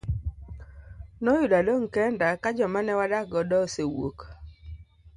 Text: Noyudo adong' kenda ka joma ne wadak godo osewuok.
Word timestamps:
Noyudo 1.23 1.55
adong' 1.59 1.89
kenda 1.93 2.27
ka 2.41 2.49
joma 2.57 2.79
ne 2.83 2.93
wadak 2.99 3.25
godo 3.31 3.55
osewuok. 3.65 4.17